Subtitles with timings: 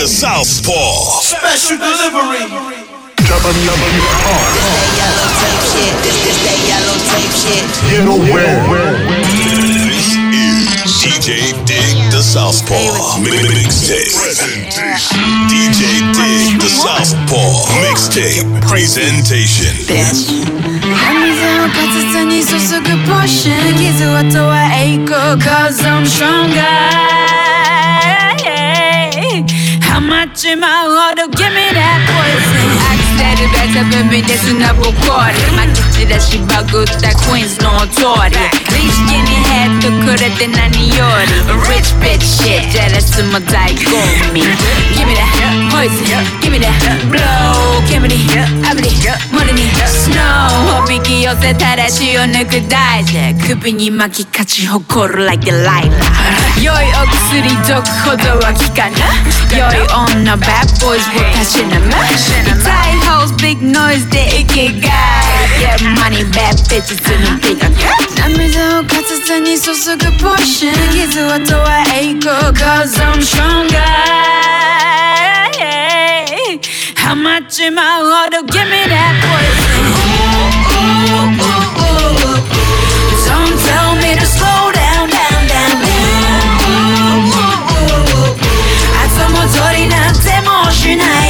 [0.00, 1.20] DJ Dig the Southpaw.
[1.20, 2.40] Special delivery.
[3.20, 3.52] Yellow
[5.36, 5.92] tape shit.
[6.00, 7.68] This this that yellow tape shit.
[9.28, 10.56] This is
[11.04, 13.20] DJ Dig the Southpaw.
[13.20, 14.16] Mixtape.
[14.16, 15.20] Presentation.
[15.52, 17.68] DJ Dig the Southpaw.
[17.84, 18.48] Mixtape.
[18.68, 19.76] Presentation.
[21.20, 21.76] 水を片
[22.12, 26.64] 手に注ぐポッシュ傷跡は栄光 Cause I'm stronger
[28.02, 28.69] How
[30.00, 32.99] much am I ought to give me that poison ア
[33.30, 38.36] クセルベタブミで砂ぼこりまき散らしバグった Queens の通り
[38.74, 43.80] リーチキにヘッドくれて何より Rich bitch shit ジェラスも大ゴ
[44.32, 44.42] ミ
[44.94, 45.30] Give me that
[45.70, 46.72] poison Give me that
[47.10, 47.70] blow.
[47.88, 48.90] 煙炙り
[49.32, 50.84] 森に Snow.
[50.84, 55.90] おびき寄せたら血を抜く大事首に巻き勝ち誇る Like the light
[56.60, 58.96] 良いお薬毒ほどは効かぬ
[59.56, 61.90] 良い女 Bad boys をたしなむ
[62.44, 64.90] 痛い hoes big noise で生きがい
[65.60, 67.68] Get money bad bitches のビガ
[68.16, 73.76] 涙を片手に注ぐポッシュ傷跡は栄光 Cause I'm stronger
[76.96, 79.84] How much am I ought to give me that poison
[83.26, 86.00] Don't tell me to slow down, down, down, down
[88.96, 91.29] いつも通りなんてもうしない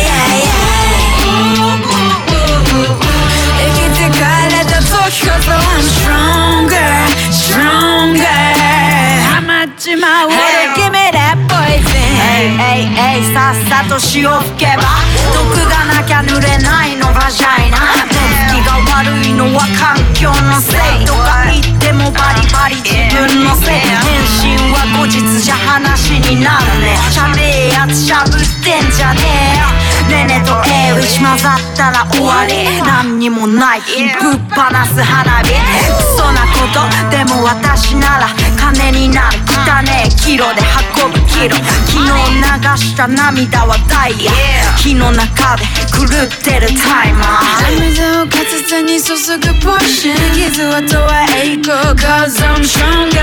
[9.90, 10.78] How much am I worth?
[10.78, 12.94] Give me that poison えい。
[12.94, 14.86] えいさっさと潮吹けば。
[15.34, 18.06] 毒がなきゃ濡れないのバジャイナ。
[18.06, 23.82] 目つきが悪いのは環境のせいとか言ってもバリバリ自分のせい。
[23.82, 23.98] 返
[24.30, 29.58] 信は後日じゃ話になるねしゃべえやつしゃぶってんじゃねえ。
[29.58, 29.66] よ
[30.10, 32.82] ねねと A 打ち混ざったら終わり。
[32.82, 33.80] 何にもない。
[33.80, 35.54] ぶっ放す花火。
[35.54, 38.28] クソなことでも私なら
[38.58, 39.38] 金になる。
[39.46, 40.60] 汚ねえキロで
[40.98, 41.56] 運ぶキロ。
[41.86, 42.10] 昨日
[42.40, 44.32] 流した涙はダイヤ。
[44.76, 47.78] 火の中で狂ってるタイマー。
[47.78, 51.94] 涙を片手に注ぐポッシュ傷跡は栄光。
[51.94, 53.20] Cause I'm stronger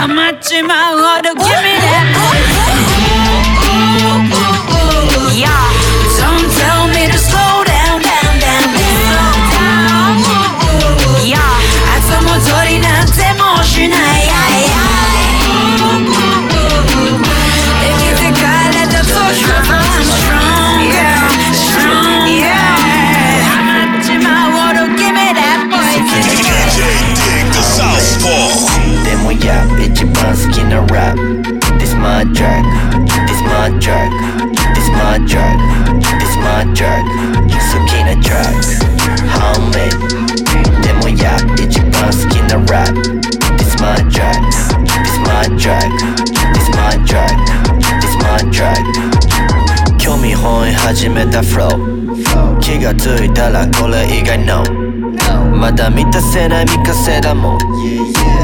[0.00, 2.06] How much am I ought to give me that
[5.36, 5.79] Yeah
[30.70, 32.64] 番好きなラップ This my drug
[33.26, 34.10] This my drug
[34.74, 35.58] This my drug
[36.20, 37.04] This my drug
[37.50, 38.38] 好きな drug
[39.26, 39.90] Homie
[40.80, 43.00] でもや一番好きなラップ
[43.56, 44.38] This my drug
[45.02, 45.90] This my drug
[46.54, 47.38] This my drug
[48.00, 48.84] This my drug
[50.20, 51.70] 興味本位始めた flow
[52.60, 54.62] 気がついたらこれ以外 no
[55.50, 57.58] まだ満たせない未完成だもん。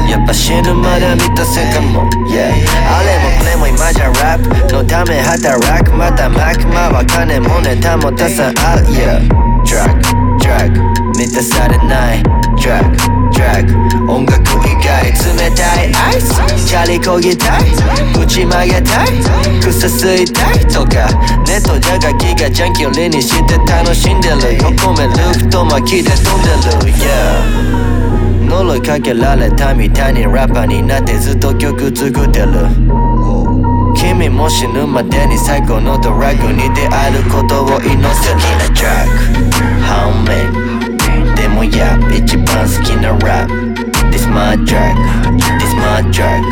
[0.09, 2.51] やっぱ死ぬまで満たせかも、yeah、
[2.89, 5.93] あれもプレイも今じゃラップのため働く。
[5.93, 9.27] またマクマは金もネタもたさんある Yeah
[9.63, 10.01] Drug
[10.39, 10.71] Drug
[11.15, 12.23] 満たされない。
[14.07, 17.61] 音楽以外冷たいアイスチャリこぎたい。
[18.13, 19.07] 打ち曲げたい。
[19.61, 21.07] 草吸いたいとか。
[21.45, 24.57] ネットじゃがきがジャンキーを例にして楽しんでる。
[24.57, 26.93] 横目ルフト巻きで飛んでる。
[26.97, 27.77] Yeah
[28.47, 32.47] 呪いかけられたみたいにラッパーになってずっと曲作ってる。
[33.95, 37.97] 君も死ぬまでに最高のドラッグに出会えることを祈ってる。
[38.67, 38.73] 好
[40.63, 40.66] き
[41.57, 43.81] なトラック Homie でもや一番好きなラップ
[44.11, 44.95] This my drug
[45.57, 46.43] This my drug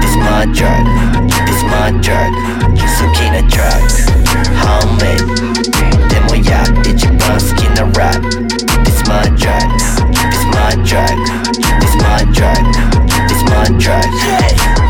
[0.00, 0.84] This my drug
[1.46, 2.32] This my drug
[2.82, 4.12] 好きなトラック
[4.62, 5.18] Homie
[6.08, 8.36] でもや一番好きなラップ
[8.84, 9.64] This my drug
[10.30, 11.08] This my drug
[11.80, 14.04] This my drug
[14.74, 14.81] This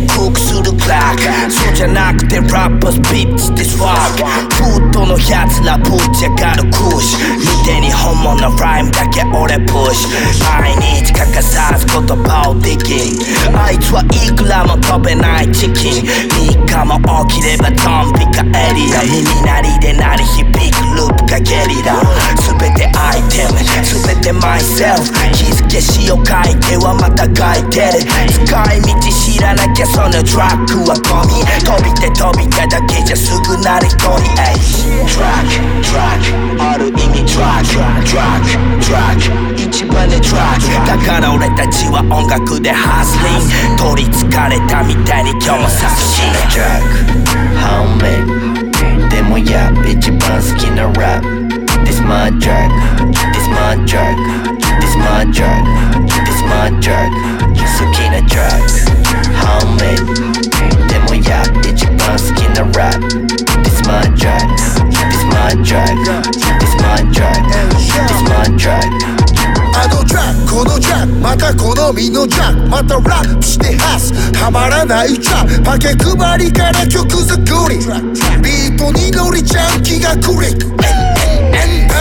[0.00, 7.38] my drug ークするクラックそうじゃなくてラッパスピッツってスワークフードのやつらぶち上がるクッシュ。
[7.38, 10.10] 見てに本物ライムだけ俺プッシュ
[10.58, 13.56] 毎日欠かさず言葉をディギン。
[13.56, 16.04] あいつはいくらも飛べないチキン。
[16.04, 19.02] 3日も起きればドンピカエリア。
[19.02, 22.02] 耳鳴りで鳴り響くループがゲリラ。
[22.42, 23.58] 全てアイテム。
[23.86, 28.02] 全てマイセルフ気づけ詩を書いてはまた書いてる
[28.44, 34.66] 使い道知らなきゃそのトラックはゴミ飛びて飛びてだけじゃすぐなりこにエイ
[35.06, 37.74] トラックトラックある意味トラック
[38.10, 48.20] トラックトラック一番でトラックだから俺たちは音楽でハスリン取りつかれたみたいに今日も作詞トラックハウメ
[49.08, 52.72] でもや一番好きなラップ This my drug,
[53.32, 54.16] this my drug,
[54.80, 55.64] this my drug,
[56.24, 57.46] this my drug
[57.76, 58.48] 好きな drug
[59.36, 59.96] Homie
[60.88, 63.26] でもや一番好きなラップ
[63.62, 64.40] This my drug,
[65.10, 65.84] this my drug,
[66.58, 67.32] this my drug,
[68.08, 68.80] this my drug
[69.74, 72.68] あのジャックこのジャックまた好みのジャック。
[72.70, 75.62] またラップしてハスはまらないジャック。
[75.62, 77.78] パケ配りから曲作り。
[78.42, 81.05] ビートに乗りジャンキーがクリック。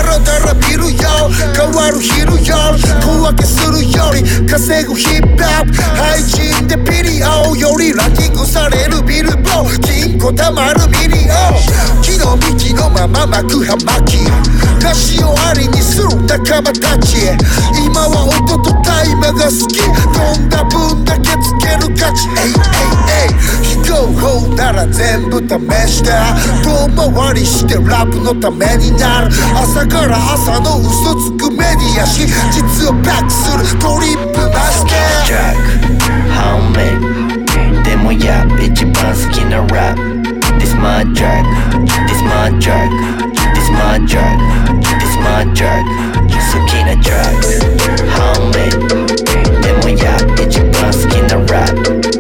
[0.06, 14.18] ダラダラ見るよ変わる昼よ小分けするより稼ぐヒップホップ配信でピリオよりランキングされるビルボー金庫たまるミリオ木の幹のまま巻く葉巻
[14.80, 17.18] 歌詞をありにする仲間たち
[17.84, 25.46] 今は音とタイマが好き飛んだ分だけつける価値エイエイエイ非合法なら全部試
[25.88, 26.10] して
[26.64, 29.28] 遠回りしてラップのためになる。
[29.56, 34.92] 朝から朝の嘘つくメディアし実をバックするトリップマスケ。
[35.26, 35.56] Drug
[36.34, 41.46] Homie でもや一番好きなラップ This my drug
[42.08, 42.90] This my drug
[43.54, 44.40] This my drug
[44.82, 45.86] This my drug
[46.52, 47.14] 好きな drug
[48.12, 48.70] Homie
[49.62, 52.15] でもや一番好きなラップ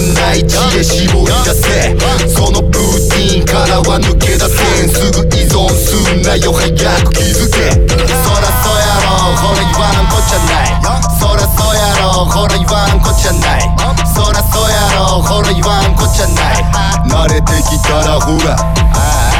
[0.00, 1.96] ない知恵絞り出せ
[2.28, 4.54] そのルーティンからは抜け出せ
[4.84, 4.88] ん。
[4.88, 6.52] すぐ依存すんなよ。
[6.52, 6.68] 早
[7.04, 7.72] く気づけ。
[7.72, 10.78] そらそやろほら言わんこっちゃない。
[11.18, 13.66] そらそやろほら言わんこっちゃない。
[14.14, 16.62] そらそやろほら言わんこっちゃない。
[17.08, 18.56] 慣れてきたらほら。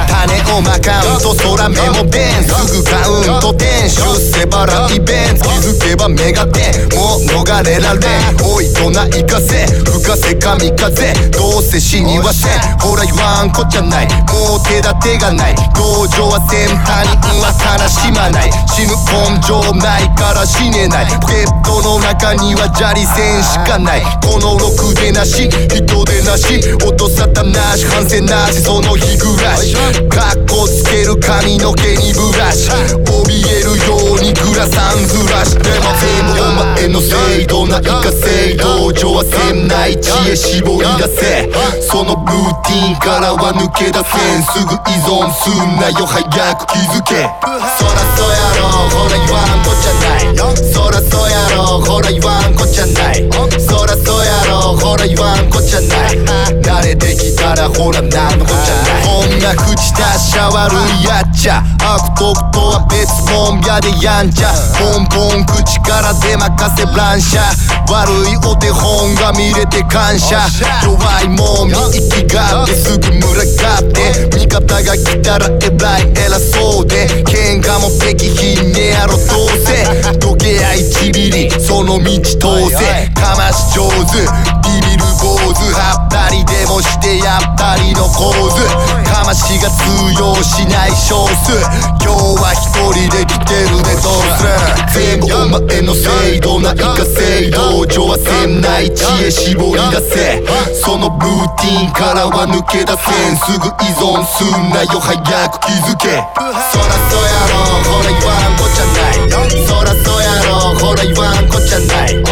[0.08, 5.48] 種をまかんと空メモペンすぐカウント点出世払いベンツ気
[5.86, 8.02] づけば目が点もう逃れられん。
[8.44, 11.12] おいとないかせ吹かせ神風。
[11.30, 12.78] どうせ死にはせん。
[12.78, 14.06] ほら言わんこっちゃない。
[14.06, 15.54] もう手立てがない。
[15.74, 18.50] 道場は先端に運は悲しまない。
[18.66, 21.06] 死ぬ根性ないから死ねない。
[21.20, 24.02] ポケットの中には砂利線しかない。
[24.22, 26.60] このろくでなし人でなし。
[26.84, 27.86] 音沙汰なし。
[27.86, 28.62] 反省なし。
[28.62, 29.76] その日暮らし。
[30.06, 32.70] かっこつける髪の毛にブラシ。
[32.70, 41.50] 怯えるようにグラサンずらしても全部お前のせいどないかせい道場はせんない知恵絞り出せ。
[41.82, 44.38] そのルーティンからは抜け出せ。
[44.38, 46.06] んすぐ依存すんなよ。
[46.06, 46.22] 早
[46.56, 47.28] く気づけ。
[47.42, 50.36] そらそやろほら言わんこっちゃない。
[50.72, 53.28] そらそやろほら言わんこっちゃない。
[53.60, 56.18] そらそやろほら言わんこっちゃない。
[56.62, 59.04] 慣れてきたらほらなんのこっちゃない。
[59.04, 61.62] こんな口出しゃ悪いやっちゃ。
[61.80, 64.52] 悪徳とは別もんやでやんちゃ。
[64.78, 67.40] ポンポン口から出まかせ乱射。
[67.88, 70.40] 悪いお手本が見れて感謝。
[70.84, 77.06] 弱いもんに息がってすぐ群がって味方が来たらえらい偉そうで。
[77.24, 80.18] 喧嘩もできひんねやろどうせ。
[80.18, 83.08] どけや1ミリその道通せ。
[83.14, 84.26] かまし上手。
[84.68, 84.87] ビビ
[85.18, 88.62] る坊主はったりでもしてやったりの構図
[89.10, 89.82] かましが通
[90.14, 91.58] 用しない少数。
[91.98, 94.46] 今日は一人で来てるねどうす
[94.94, 95.18] る？
[95.18, 96.06] 全部お前のせ
[96.36, 97.50] いどないかせい。
[97.50, 100.46] 道場はせんない知恵絞り出せ。
[100.74, 103.36] そのルーティンからは抜け出せん。
[103.36, 105.18] すぐ依存すんなよ早
[105.50, 106.22] く気づけ。
[106.70, 109.26] そらそやろほら言わんこっちゃない。
[109.66, 112.22] そらそやろほら言わんこっちゃない。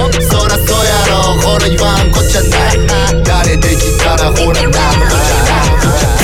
[1.58, 2.76] ら言わんこっちゃない。
[3.22, 5.06] 慣れてきたらほらなんの
[5.90, 6.15] こ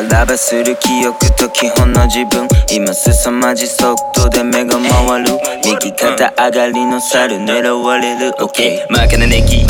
[0.00, 2.48] さらばする記憶と基本の自分。
[2.72, 5.38] 今凄まじ速度で目が回る。
[5.62, 8.32] 右肩上がりの猿狙われる。
[8.38, 9.66] OK 負けなネキ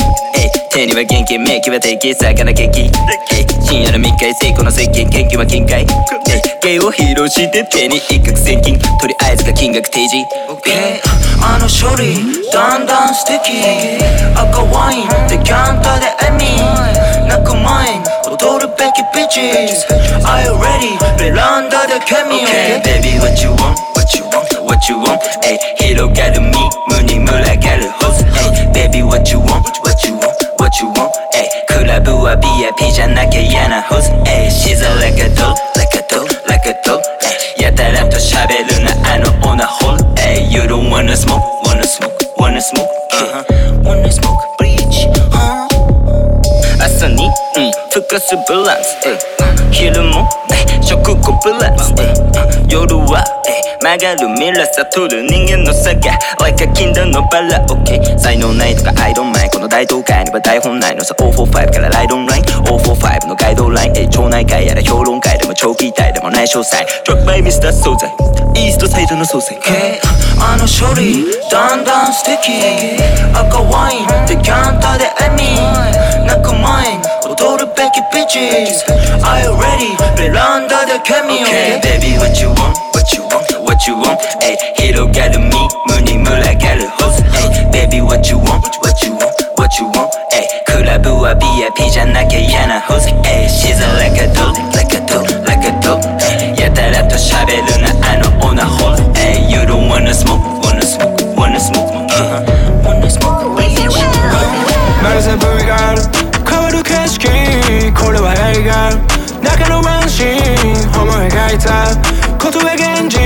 [0.70, 2.92] 手には元気メキは敵魚ケーキ
[3.66, 5.10] 深夜の密会成功の接近。
[5.10, 5.84] 研究は金塊
[6.62, 8.78] 芸を披露して手に一攫千金。
[8.78, 10.24] とりあえずが金額提示。
[10.48, 11.00] OK
[11.42, 12.14] あの処理
[12.52, 13.50] だんだん素敵。
[14.36, 17.00] 赤ワインでキャンターでエミ。
[17.26, 19.40] 泣く前に踊るべきビッチ
[20.24, 20.96] Are you ready?
[21.18, 23.76] ベランダでケミオ Okay baby what you want?
[23.94, 24.64] What you want?
[24.64, 25.20] What you want?
[25.44, 26.50] え広がる身
[26.88, 28.24] 胸に群がるホス
[28.56, 29.62] え Baby what you want?
[29.82, 30.32] What you want?
[30.58, 31.10] What you want?
[31.34, 37.00] えクラブは VIP じゃなきゃ嫌なホスえ She's a like a doll Like a doll Like a doll
[37.58, 43.82] えやたらと喋るなあのオナホルえ You don't wanna smoke Wanna smoke Wanna smoke uh-huh.
[43.84, 45.60] Wanna smoke Bleach huh?
[46.82, 49.18] 朝に、うん、ふかすブランス、え
[49.72, 50.28] 昼も、
[50.80, 52.14] 食後ブランス、え
[52.68, 59.50] 夜は、え曲がるミラー悟る人間の差が Like a 禁断のバラ OK 才能ないとか I don't mind.
[59.52, 61.14] この大東海には台本ないのさ。
[61.18, 62.44] 045からライドンライン。
[62.44, 63.96] 045のガイドライン。
[63.96, 67.72] え町内会やら評論会でも長期隊でもない詳細 Drug by Mr.
[67.72, 68.12] 惣菜
[68.54, 69.98] イーストサイドの総裁 Hey
[70.38, 72.62] あの処理だんだん素敵。
[73.34, 75.90] 赤ワインでキャンターでエミ。
[76.26, 78.38] 泣く前に踊るべきビッチ
[79.22, 79.96] Are you ready?
[80.16, 82.74] ベランダでケミオ Okay baby what you want?
[82.92, 83.46] What you want?
[83.64, 84.18] What you want?
[84.42, 85.50] え広がる身
[85.86, 87.22] 胸に群がるホス
[87.72, 88.62] え Baby what you want?
[88.82, 89.30] What you want?
[89.56, 90.08] What you want?
[90.34, 99.46] えクラブは VIP じゃなきゃ嫌なホスえ She's a like a doll Like a doll Like a doll えやたらと喋るなあのオナホルえ
[99.48, 102.44] You don't wanna smoke Wanna smoke Wanna smoke uh-huh.
[102.44, 102.59] Wanna
[111.52, 111.96] いた。
[112.38, 113.20] ことは現実。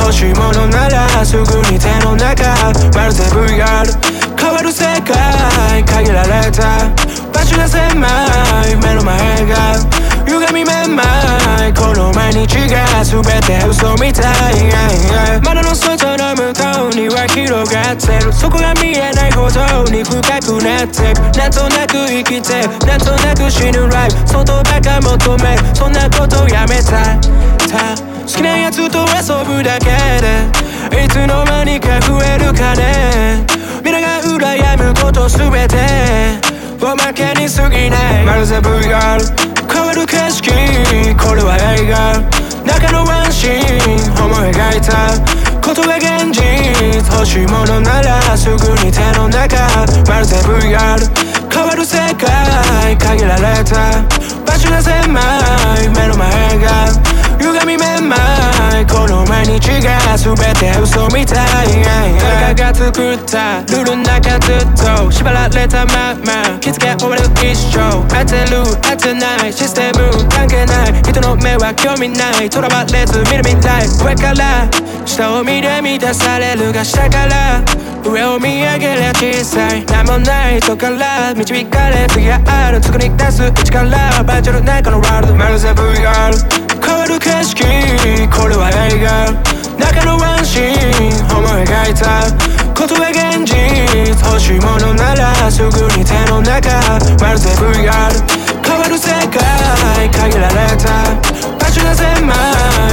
[0.00, 2.54] 欲しいものならすぐに手の中。
[2.94, 3.92] マルセブリガール
[4.36, 5.84] 変わる世界。
[5.84, 6.88] 限られた。
[7.32, 7.90] 場所が狭
[8.66, 8.76] い。
[8.76, 10.10] 目の前が。
[10.26, 11.02] 歪みめま
[11.66, 14.70] いこの毎日が全て嘘みたい。
[15.42, 18.32] 窓の外の向こうには広がってる。
[18.32, 24.28] そこが見えないほどに深くなってなんとなく生きてなんとなく死ぬライフ。
[24.28, 25.58] 外ばか求め。
[25.74, 27.49] そんなことやめた。
[27.70, 27.94] た。
[27.94, 29.86] 好きなやつと遊ぶだけ
[30.20, 33.46] でいつの間にか増える金
[33.84, 35.78] 皆が羨むことすべて
[36.82, 38.24] おまけに過ぎない。
[38.24, 39.26] マルゼブガール
[39.72, 40.50] 変わる景色
[41.16, 42.18] これは映画。
[42.64, 45.14] 中のワンシーン思い描いた。
[45.60, 46.42] ことが現実
[47.14, 49.56] 欲しいものならすぐに手の中。
[50.08, 51.06] マルゼブガール
[51.52, 54.02] 変わる世界限られた。
[54.44, 55.20] 場所が狭
[55.84, 57.09] い目の前が。
[57.60, 58.16] 歪みめま
[58.78, 61.82] いこの毎日が全て嘘みたい
[62.18, 74.70] 誰かが作ったルールの中ずっと縛られたまま気づけ終わる一生当てる当てないシステム関係ない人の目は興味ないとらわれず見る未来上から
[75.04, 77.62] 下を見て満たされるが下から
[78.04, 87.62] 上を見上げりゃ小さい何もないとから導かれ次がある作り出す一からバーチャルなこのワールドマルゼブガール変わる景色
[88.34, 89.30] これは映画
[89.78, 91.62] 中のワンシーン思い。
[91.62, 92.26] 描いた
[92.74, 96.66] 言葉現実欲しいものならすぐに手の中。
[97.22, 98.10] まるで VR
[98.66, 99.38] 変わる世界。
[100.10, 101.14] 限られた
[101.62, 102.10] 場所が狭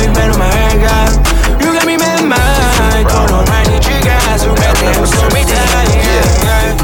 [0.03, 1.09] い目の前が。
[1.57, 2.37] 歪みめま
[3.01, 5.01] いこの毎日が全てを
[5.33, 5.57] みた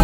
[0.00, 0.03] い、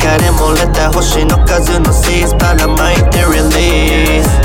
[0.00, 4.40] 中で漏れた星の数のシーズばらまいてリリース。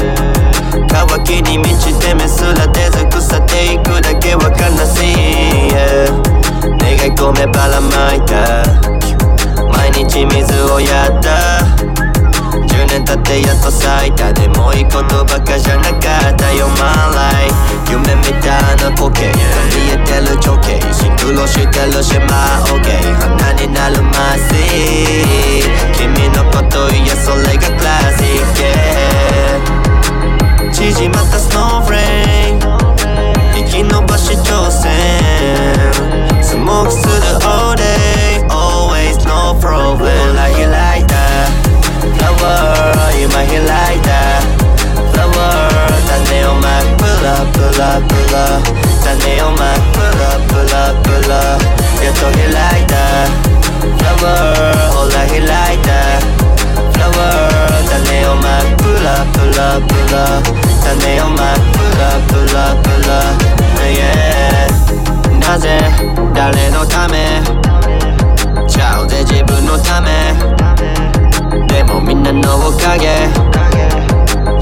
[0.89, 6.11] 乾きに満ちて目すら出ず腐っていくだけは悲しい、yeah、
[6.77, 8.65] 願い込めばらまいた。
[9.71, 12.04] 毎日水をやった。
[12.95, 17.51] 年経ってやっと咲いたでもいいことばかじゃなかったよ My life
[17.91, 22.23] 夢みたいな光景見えてる情景シンクロしてる島
[22.71, 22.87] OK
[23.19, 24.53] 花になるマシ
[25.97, 28.63] 君のこと言えそれがクラシック、
[30.63, 32.61] yeah、縮まったスノーフレーム
[33.55, 34.83] 生き延ばし挑戦
[36.41, 37.11] スモークする
[37.43, 40.84] all day always no problem ライライター
[42.45, 43.57] Flower 今開
[43.97, 44.13] いた
[45.13, 45.65] Flower
[46.05, 48.61] 種をまくプラプラプラ
[49.01, 51.33] 種をまくプラプラプラ
[52.03, 52.93] やっと開いた
[53.97, 54.29] Flower
[54.93, 55.89] ほら開いた
[56.93, 57.17] Flower
[57.89, 60.15] 種をまくプラプラプラ
[60.83, 63.11] 種をまくプラプラプラ
[63.89, 64.69] Yeah
[65.39, 65.79] なぜ
[66.35, 67.41] 誰のため
[68.67, 71.04] ちゃうぜ自分のため
[71.75, 73.27] でもみんなのおかげ。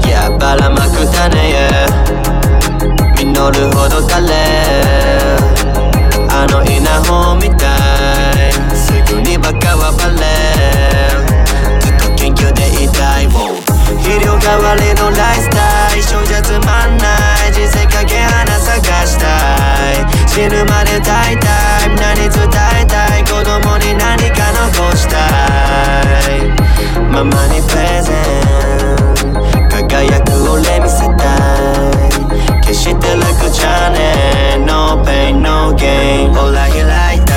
[0.04, 1.86] いやばらまく種や
[3.14, 4.34] 実るほど垂れ。
[6.28, 7.70] あの稲穂みた
[8.34, 8.52] い。
[8.74, 10.26] すぐにバカはバレ。
[11.78, 16.00] ずっと研究でいたい肥料代わりのライスタイル。
[16.00, 17.14] 一緒じゃつまんな
[17.46, 17.52] い。
[17.52, 19.26] 人生かけ花探した
[20.02, 20.02] い。
[20.26, 22.42] 死ぬまで大体何伝
[22.82, 23.22] えたい。
[23.22, 25.14] 子供に何か残した
[26.34, 26.73] い。
[27.14, 31.22] ママにプレゼン輝く俺見せた
[32.58, 36.82] い決して楽じゃねえ No pain no gain ほら開
[37.16, 37.32] いた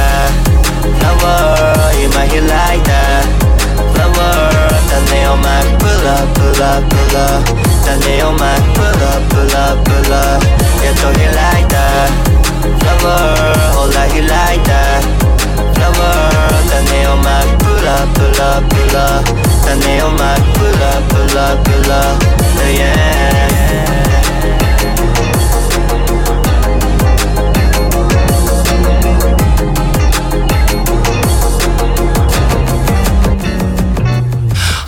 [0.97, 2.41] Flower 今開
[2.79, 2.89] いた
[3.93, 4.49] Flower
[4.89, 7.15] 種をまくプラプラプラ
[7.85, 10.17] 種をまくプラプラプラ
[10.81, 11.21] やっと開
[11.61, 11.77] いた
[12.81, 13.13] Flower
[13.75, 14.73] ほら開いた
[15.77, 16.01] Flower
[16.67, 22.17] 種をまくプラプラプラねをまくプラブラブラ。
[22.67, 23.07] Yeah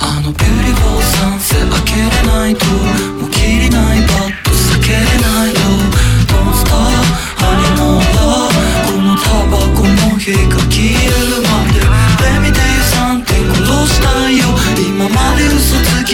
[0.02, 3.19] あのビューティフォーサンセ開けれないと。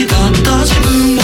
[0.08, 1.15] だった自分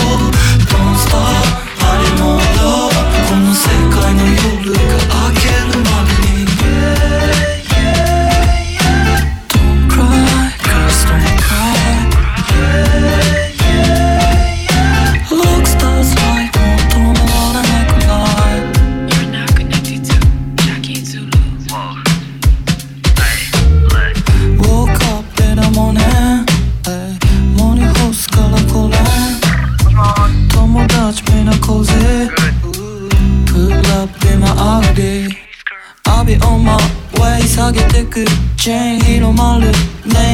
[39.05, 39.73] 広まるね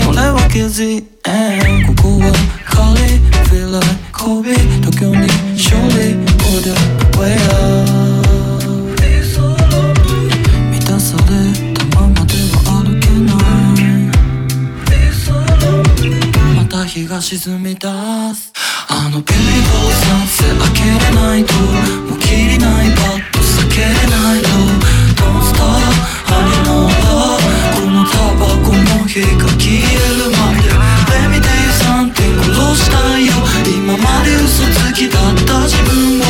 [0.03, 1.07] え俺は気づいて
[1.87, 2.31] ここは
[2.65, 3.81] カリフィライ
[4.13, 6.15] コビ東京に勝利
[6.47, 6.71] On the
[7.17, 7.97] way up
[10.71, 11.23] 満たされ
[11.73, 13.81] たままでは歩けない
[16.55, 17.87] また日が沈み出
[18.33, 18.53] す
[18.89, 24.47] あのビューティフルサンセ開けれないともう切りないバット避けれないよ
[25.15, 25.65] Don't stop
[26.29, 27.06] ありのだこのタバ
[29.17, 30.69] コの火が消えるまで。
[31.09, 33.33] Let me tell you something 殺したいよ。
[33.65, 36.23] 今まで嘘つきだった自分を。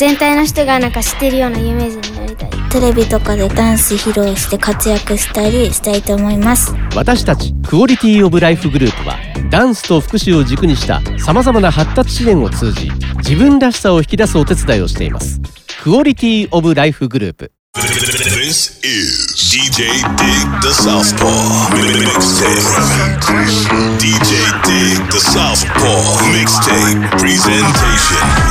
[0.00, 9.18] 全体の人がなんか知ってるような有名人になりたいテレビとかでダンス披露して活躍したりしたいと思います私たちクオリティオブライフグループは
[9.50, 15.38] ダンスと福祉を軸にしたさまざまな発達支援を通じ自分らしさを引き出すお手伝いをしています
[15.82, 21.28] クオリティオブライフグループ This is DJ Dig the Southpaw
[21.76, 22.66] Mixtape.
[24.00, 28.49] DJ Dig the Southpaw Mixtape Presentation.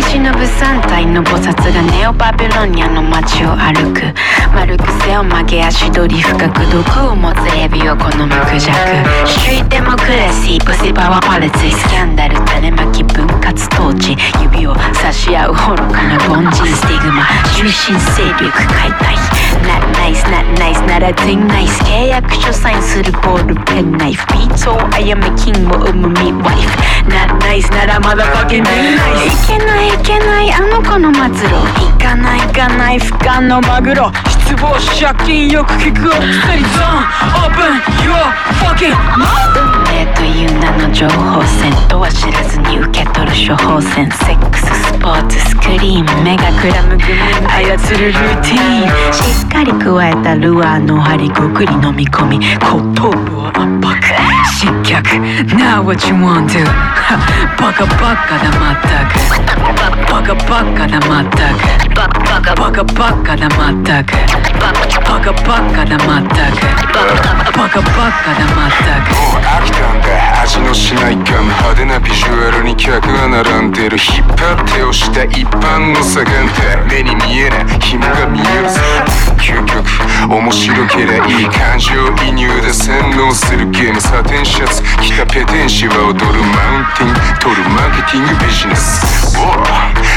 [0.00, 4.02] 下界に忍ぶ3体の菩薩がネオバビロニアの街を歩く。
[4.54, 9.28] 丸く背を曲げ足取り深く毒を持つエビを好むクジャク。
[9.28, 15.58] シュイデモクラシープシパワーパレツィスキャンダル種まき分割統治指を差し合う愚
[15.92, 17.26] かな凡人スティグマ。
[17.56, 19.45] 中心勢力解体。
[19.62, 26.76] ナ,ナイスナ,イスなら全ナイス契約書サインするボールペンナイフビーツをあやめ金を生むミワイフ
[27.08, 37.04] ナ,ナイスならまだバケンナイスいけないいけないあの子の末路いかないいかない不可のマグロ失望借金よく聞くお二人ゾーン
[37.36, 38.16] オープン YOUR
[38.60, 39.85] FUCKING MOUTH.
[39.96, 44.10] 運命という名の情報戦とは知らずに受け取る処方箋。
[44.12, 47.16] セックススポーツスクリーン目がくらむグミ
[47.48, 49.10] 操るルーティー。
[49.10, 52.36] ンしっかり加えたルアーの針ごくり飲み込み。
[52.60, 53.96] 後頭部を圧迫
[54.44, 55.16] 失脚。
[55.56, 56.60] Now what you want to
[57.56, 59.16] バカバカだまったく。
[60.12, 61.64] バカバカだまったく。
[61.96, 62.08] バ
[62.42, 64.12] カバカだまったく。
[65.08, 66.60] バカバカだまったく。
[67.56, 69.85] バカバカだまったく。
[69.86, 73.96] もう飽きたんだ味のしないガム派手なビジュアルに客が並んでる。
[73.96, 76.66] 引っ張って押した一般の左眼って。
[76.86, 78.80] 目に見えない紐が見えるぜ。
[79.38, 79.84] 究極
[80.28, 81.92] 面白けりゃいい感情
[82.24, 84.00] 移入で洗脳するゲーム。
[84.00, 84.82] サテンシャツ。
[85.02, 89.36] 着たペテンシは踊るマウンティン取るマーケティングビジネス。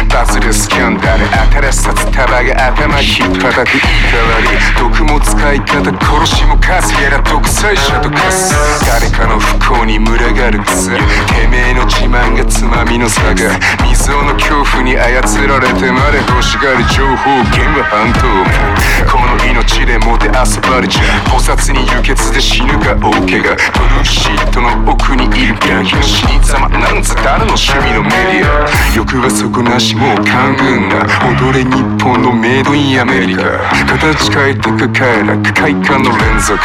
[0.10, 1.26] バズるスキャンダル。
[1.62, 3.00] 新しさつ束が頭。
[3.02, 4.48] 引っ叩くいい代わり。
[4.78, 8.54] 毒も使い方殺しも数やら独裁者と化す。
[8.86, 10.92] 誰かの不幸に群がる草。
[10.92, 19.12] てめえの自慢がつまみの差が溝の恐怖に操られてまで欲しがる情報源は半透明。
[19.12, 21.38] この命でもて遊ばれちゃう。
[21.38, 23.56] 菩薩に輸血で死ぬか大怪我。
[23.56, 28.96] ブルーシートの奥にいるガンヒの死に様なんつ誰の趣味のメディア。
[28.96, 31.06] 欲は底なしもう官軍が
[31.38, 33.44] 踊れ日本のメイドインアメリカ。
[33.86, 36.60] 形変えてく快楽快感の連続。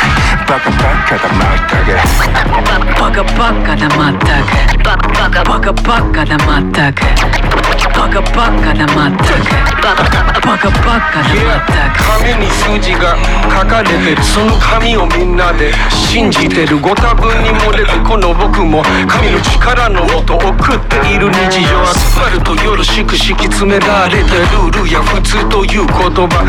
[0.49, 0.77] バカバ
[1.09, 1.77] カだまった
[2.79, 2.84] が。
[3.45, 7.01] バカバカバカバカだまったく。
[7.97, 9.65] バカバカだまったく。
[9.81, 12.05] バカバカバカだまったく。
[12.25, 13.17] 紙に数字が
[13.51, 26.45] 書かれてるその紙をみんなで信じてるご多分に漏れてこの僕も神の力のもと送っている日常アスファルト夜しく敷き詰められたルールや普通という言葉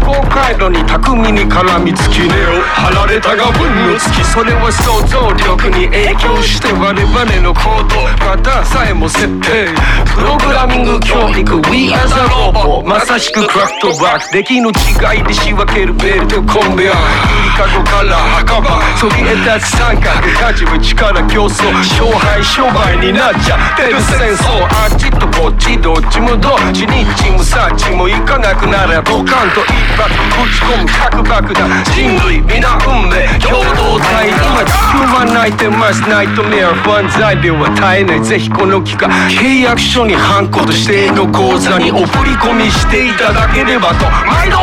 [0.00, 2.30] 思考回路に巧みに絡みつき根を
[2.62, 7.10] 張られたが分のつきそれは想像力に影響して我々
[7.42, 9.68] の行動パターンさえも設定。
[10.14, 11.60] プログラミング教育。
[11.70, 14.32] We as a robot まさしくクラフトバック。
[14.32, 15.94] 出来の違いで仕分ける。
[15.94, 16.92] ベルトコンベア。
[16.92, 18.82] ゆりかごから墓場。
[18.96, 20.10] そびえ立つ三角。
[20.38, 21.72] 価値は力競争。
[21.72, 24.66] 勝敗商売になっちゃってる戦争。
[24.66, 25.78] あっちとこっち。
[25.78, 31.70] どっちもどっちにチもさっちも行かなくならドカンと一発ぶち込む核爆弾。
[31.94, 33.26] 人類皆運命。
[33.40, 34.28] 共同体。
[34.28, 36.00] 今地球は泣いてます。
[36.08, 36.72] ナイトメア。
[36.74, 39.10] 不安材料はえないぜひこの機会。
[39.30, 44.06] 契約書にハンコと指定の口座にお振り込みしていただければと。
[44.26, 44.58] 毎度。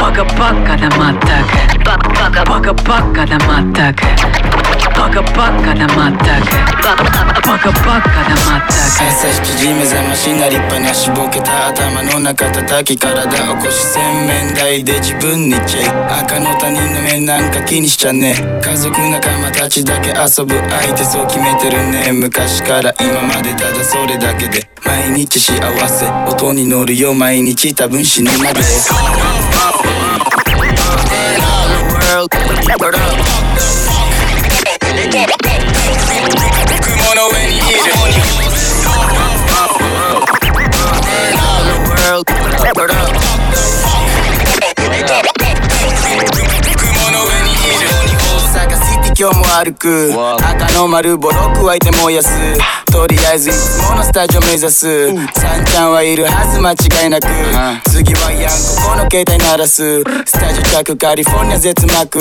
[0.00, 1.84] バカバカだまったく。
[1.84, 4.73] バカバカバカだまったく。
[5.04, 6.48] バカバカだまったく
[6.82, 28.60] バカバカバカだまったく朝7時目覚ましなりっぱなしぼけた頭の中叩き体起こし洗面台で自分にチェイ赤の他人の目なんか気にしちゃねえ家族仲間たちだけ遊ぶ相手そう決めてるね昔から今までただそれだけで毎日幸せ音に乗るよ毎日多分死ぬまで
[33.68, 33.83] 雲
[42.22, 42.54] 雲の上
[47.42, 50.14] にいる大阪シティ今日も歩く。
[50.40, 52.28] 赤の丸ボロ加えて燃やす。
[52.92, 55.08] とりあえずいつものスタジオ目指す。
[55.08, 55.64] さん。
[55.64, 57.26] ちゃんはいるはず間違いなく。
[57.90, 58.56] 次はヤンこ
[58.90, 60.02] この携帯鳴らす。
[60.24, 62.20] スタジオ着カリフォルニア絶幕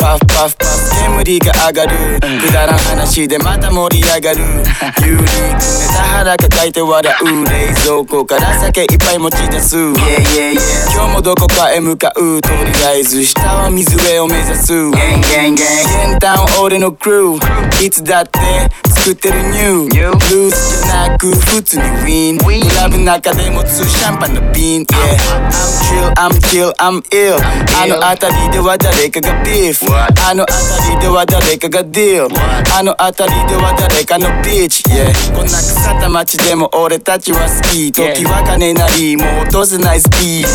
[0.00, 0.90] パフパフパフ。
[1.24, 2.20] 煙が上がる。
[2.40, 4.38] くだらん話でまた盛り上がる。
[4.38, 7.44] ユーリークネタ腹抱えて笑う。
[7.44, 9.76] 冷蔵庫から酒いっぱい持ち出す。
[9.76, 12.40] Yeah yeah yeah 今日もどこかへ向かう。
[12.40, 14.90] とりあえず下は水辺を目指す。
[14.90, 17.84] 先端俺のクルー。
[17.84, 18.40] いつだって
[18.88, 20.00] 作ってるニュー。
[20.12, 22.38] ルースじゃなく普通にウィン。
[22.38, 24.82] クラブ中で持つシャンパンの瓶。
[24.82, 25.50] Yeah I'm
[25.90, 27.36] chill I'm chill I'm ill
[27.82, 34.82] あの辺りでは誰かがビーフあの辺りでは誰かがディーあの辺りでは誰かのビーチ。
[34.90, 40.46] Yeah こんな腐った街でも俺たちは好き時は金なりもう落とせないスピー。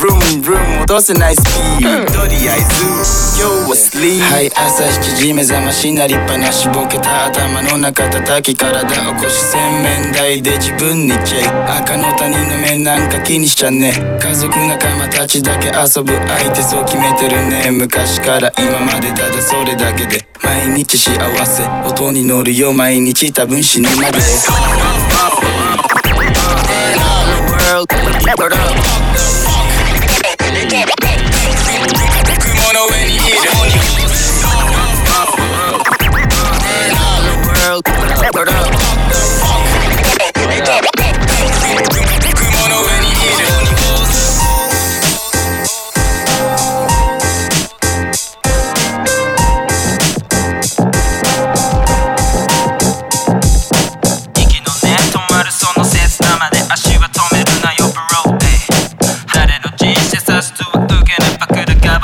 [0.00, 1.42] ド Room room 落とせないス
[1.78, 2.06] ピー。
[2.06, 4.20] ドとりあえず今日はスリー。
[4.20, 11.72] はい朝7時目覚ましなりっぱなしボケた頭の中叩き体起こし洗面台で自分にチェック。
[11.72, 13.92] 赤の他人の目なんか気にしちゃね。
[14.20, 17.70] 家族仲間たちだけ遊ぶ相手そう決めてるね。
[17.70, 21.12] 昔から今までただそれだけで毎日幸
[21.44, 24.18] せ音に乗るよ毎日多分死ぬまで。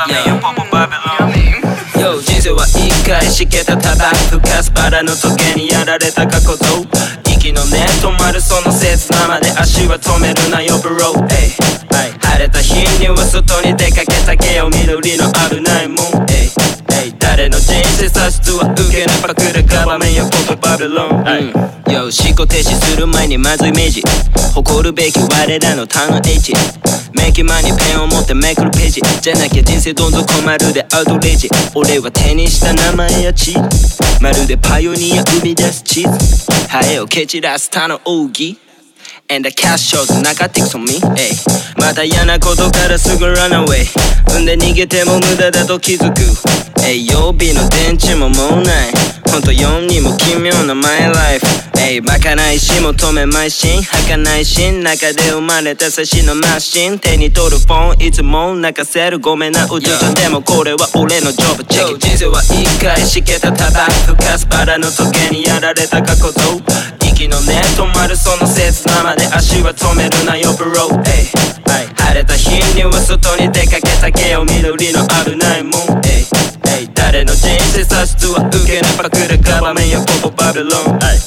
[0.01, 0.89] バメよポポバ
[1.29, 6.65] ビロン人生は一回しけたただふかすバラの時計にやられた過去と
[7.29, 15.97] 息の根止まるその刹那まで足は止めるなよブロー晴れた日には外に出かけたけよ緑のあるないもん。
[16.31, 16.40] Ey.
[18.31, 21.25] 人生さすとは受けねばくるガバメよポポバビロン。
[21.91, 24.03] Yo 思考停止する前にまずイメージ。
[24.55, 26.53] 誇るべき我らの他の H
[27.13, 29.03] メキマにペンを持ってめくるページ。
[29.21, 31.49] じゃなきゃ人生どんどん困るでアウトレイジ。
[31.75, 33.57] 俺は手にした名前や地
[34.21, 36.09] まるでパイオニア生み出す地図
[36.69, 38.59] ハエを蹴散らす他の奥義
[39.33, 41.31] And the cash shows 中ティクソミ Ay
[41.77, 43.87] また嫌なことからすぐ run away
[44.29, 46.21] 産んで逃げても無駄だと気づく
[46.83, 48.91] Ay 曜日の電池ももうない.
[49.31, 60.15] ほんと4にも奇妙な my life Ay バカないし求めまいしん儚いしん中で生まれた差しのマシン手に取るフォンいつも泣かせるごめんな宇宙ちゃん。
[60.15, 61.65] でもこれは俺のジョブ。
[61.65, 66.41] チェック人生は一回しけたタバコふかすバラの時計にやられた過去と
[67.07, 71.03] 息のね止まるその切なまで足は止めるなよブロー
[71.97, 76.01] 晴れた日には外に出かけたけよ緑の危ないもん。
[77.11, 80.73] 誰の人生さすとは受けねば그래가밤에여보고바빌론
[81.05, 81.21] 아 이.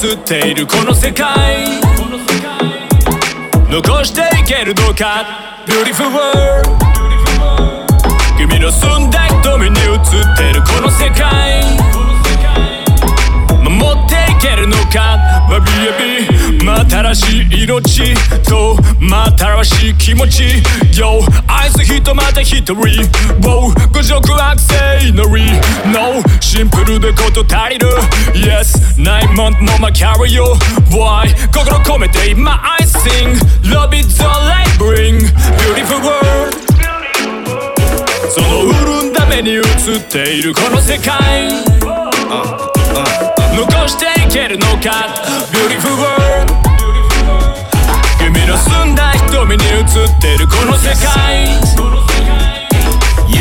[0.00, 1.26] 映っているこの世界
[3.68, 5.26] 残していけるどうか
[5.66, 6.70] Beautiful world
[8.38, 11.64] 君の住んだ瞳に映ってるこの世界
[14.88, 18.14] いけるのか My baby またらしい命
[18.48, 20.44] とまたらしい気持ち。
[20.92, 22.74] Yo 愛す人また一人
[23.40, 25.44] Wow 五色悪性のり。
[25.92, 27.88] No シンプルでこと足りる。
[28.34, 30.54] Yes 9 month のまキャリオ
[30.90, 31.34] Why?
[31.52, 33.34] 心込めて今 I sing.
[33.64, 35.20] Love is all I bring.
[35.58, 36.56] Beautiful world.
[38.30, 39.62] その潤んだ目に映っ
[40.10, 41.48] ているこの世界。
[43.58, 45.08] 残していけるのか
[45.50, 46.54] ？Beautiful world.
[48.18, 51.48] 君の澄んだ瞳に映ってるこの世界。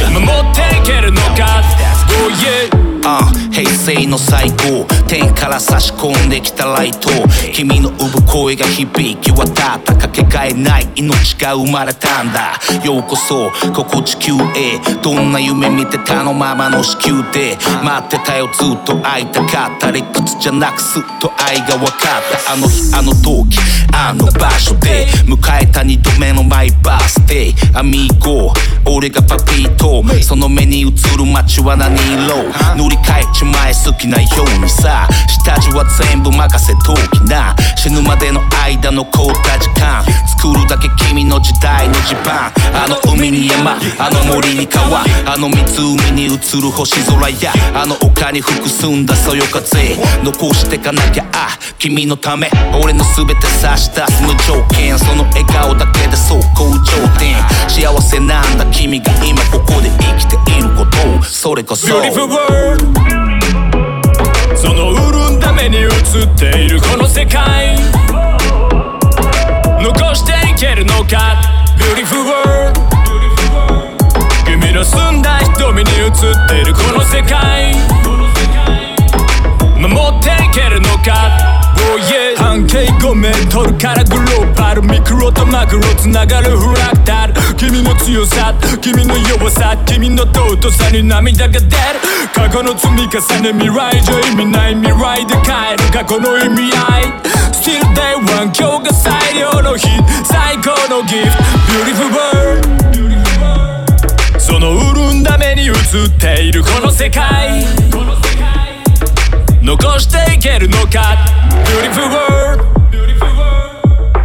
[0.10, 1.62] 守っていけるのか
[2.10, 4.86] ？Oh yeah あ平成の最高。
[5.08, 7.10] 天から差し込んできたライト。
[7.54, 12.60] 君の産声が響き渡ったかけがえない命が生まれたんだ。
[12.84, 14.80] ようこそここ地球へ。
[15.02, 16.34] どんな夢見てたの？
[16.34, 17.58] ままの子宮で。
[17.84, 21.98] 待ってたよずっと会いたかった理屈じゃなくすっと愛が分かっ
[22.46, 22.54] た。
[22.54, 23.58] あの日あの時
[23.94, 25.08] あの場所で。
[25.26, 27.80] 迎えた二度目のマイバースデー。
[27.80, 28.54] アミーゴ
[28.86, 30.04] 俺がパピーと。
[30.22, 30.86] その目に映
[31.18, 32.28] る街は何色？
[32.76, 35.08] 塗り替えちまえ好きなようにさ
[35.44, 37.56] 下地は全部任せときな。
[37.78, 40.04] 死ぬまでの間残った時間。
[40.28, 45.02] 作るだけ君の時代のジパンあの海に山あの森に川。
[45.26, 46.28] あの湖に映
[46.62, 47.54] る星空や。
[47.74, 52.50] あの丘に吹く澄んだそよ風残してかなきゃあ君のため。
[52.84, 54.98] 俺の全て差し出す無条件。
[55.00, 56.44] その笑顔だけで走行
[56.84, 57.38] 頂点
[57.70, 61.24] 幸せなんだ君が今ここで生きていることを。
[61.24, 61.88] それこそ。
[61.88, 62.77] Beautiful world.
[64.56, 65.90] その潤んだ目に映っ
[66.38, 67.78] ているこの世界。
[69.82, 71.40] 残していけるのか
[71.78, 72.80] ？Beautiful world
[74.46, 76.12] 君の澄んだ瞳に映っ
[76.50, 77.76] ているこの世界。
[79.78, 81.47] 守っていけるのか？
[81.80, 82.36] Oh yeah.
[82.38, 91.72] 半径5メートルからグローバルミクロとマクロつながるフラクタル君の強さ君の弱さ君の尊さに涙が出る。
[92.34, 97.04] 過去の積み重ね未来じゃ意味ない未来で変える過去の意味合い。
[97.54, 99.88] Still day one 今日が最良の日。
[100.24, 102.78] 最高のギフト Beautiful world.
[104.40, 105.74] その潤んだ目に映っ
[106.18, 107.66] ているこの世界。
[109.68, 111.28] 残していけるのか
[111.66, 112.64] ？Beautiful world.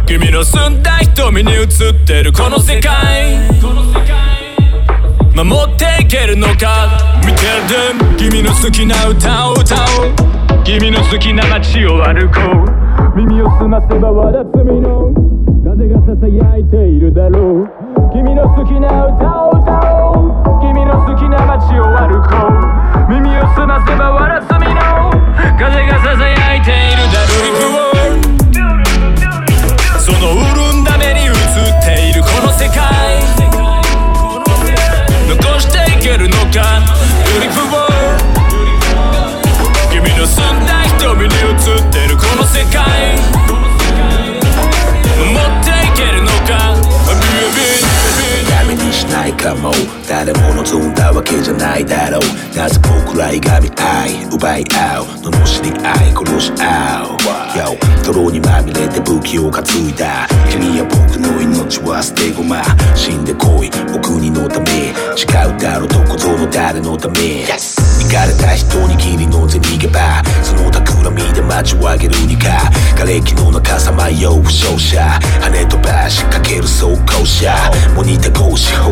[0.05, 1.67] 君の澄んだ瞳に映っ
[2.07, 3.49] てるこの世界。
[5.35, 7.19] 守っていけるのか？
[7.25, 8.15] 見てる？
[8.17, 10.63] 君の好きな歌を歌おう。
[10.63, 12.39] 君の好きな街を歩こ
[13.13, 13.17] う。
[13.17, 15.11] 耳を澄ませばまだ罪の
[15.65, 17.69] 風がささやいているだろう。
[18.13, 20.02] 君の好きな歌を歌おう。
[78.03, 78.82] 車モニタ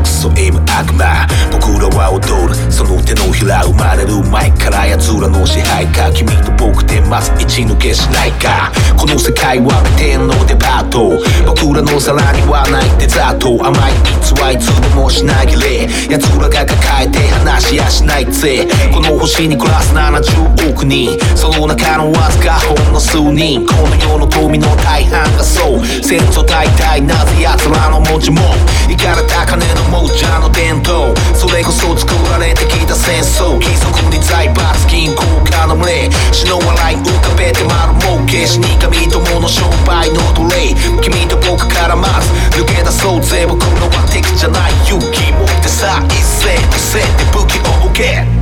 [3.14, 8.72] 手のひら生まれる前から奴らの支配か君と僕でまず一抜けしないか。
[8.98, 18.68] この世界は天のデパート僕らの皿にはないデザート甘い逸はいつでも品切れ奴らが抱えて話しやしないぜ。
[18.94, 21.20] この星に暮らす70億人。
[21.36, 23.66] その中のわずかほんの数人。
[23.68, 25.84] この世の富の大半がそう。
[25.84, 28.40] 先祖代々なぜ奴らの文字も
[28.88, 31.12] いかれた金の亡者の伝統。
[31.36, 48.41] それこそ作られてきた戦争貴族に財閥銀行家の群れ死の笑い浮かべて丸儲け死神ともの商売の奴隷君と僕からまず抜け出そうぜ僕のは敵じゃない勇気持ってさ一斉にせて武器を受け。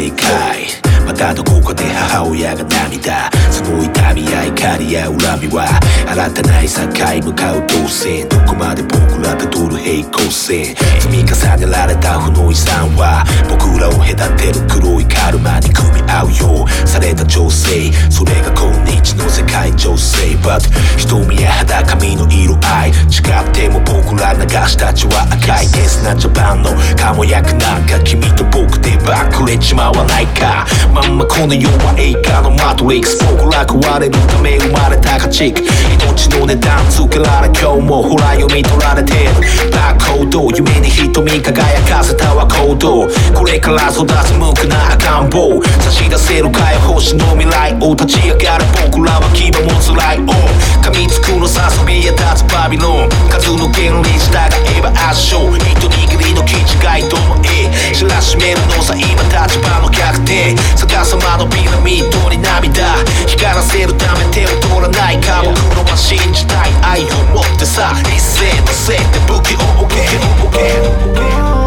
[0.00, 0.66] 何が正解
[1.04, 3.30] またどこかで母親が涙。
[3.50, 8.28] その痛みや怒りや恨みは新たな境へ向かう動線。
[8.28, 10.76] どこまで僕らたどる平行線。
[11.00, 16.88] 積み重ねられた負の遺産は僕らを隔てる黒いカルマに組み合うよう。
[16.88, 20.36] された情勢それが今日の世界情勢。
[20.42, 20.68] But
[20.98, 25.66] 瞳や肌髪の色合い違っても僕ら流した血は赤い。
[25.72, 30.66] ゲスなジャパンのかも役なんか君と僕でばっくれちまわないか。
[30.92, 33.24] まんまこの世は映画のマトリックス。
[33.36, 39.30] 僕ら壊れ認め生まれた価値命の値段つけられ今日もほら読み取られてる。
[39.70, 41.52] バーコード夢に瞳輝
[41.88, 43.08] かせたは行動。
[43.34, 45.62] これから育つ無垢な赤ん坊。
[45.80, 50.18] 差し出せるかよ星の未来を立ち上がる僕らは牙もつらい。
[50.18, 53.08] ン噛みつくのさそびえ立つバビロン。
[53.30, 54.34] 数の原理従
[54.78, 55.46] えば圧勝。
[55.46, 57.94] 一握りの気違いともえ。
[57.94, 60.56] 知らしめるのさ今立場の逆転。
[60.76, 62.96] 逆さまのピラミッドに涙。
[63.26, 70.06] 光らせるるため手を取らないかも俺は信じたい愛を持ってさ一斉のせいで武器を置け
[70.44, 71.60] 置け置け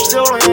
[0.00, 0.45] してお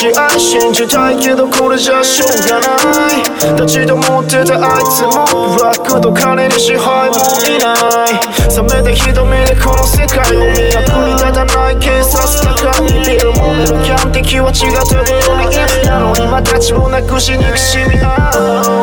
[0.00, 2.68] し愛信じたいけどこれじゃしょうがな
[3.12, 7.76] い立ち止まってたあいつも楽と金に支配もいな
[8.08, 8.16] い。
[8.56, 12.16] 冷めて瞳でこの世界を見役に立たない警察
[12.56, 16.24] 中にビルもめるキャン敵は違ってもいいなのに。
[16.24, 18.08] 今たちをなくし憎しみ合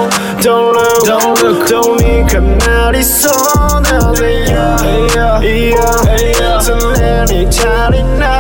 [0.06, 0.10] う
[0.44, 4.38] Don't look, don't どうにかなりそうなんだよ
[5.42, 6.78] いや常
[7.26, 8.37] に足りない